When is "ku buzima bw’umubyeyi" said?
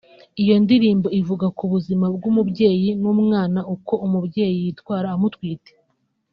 1.57-2.89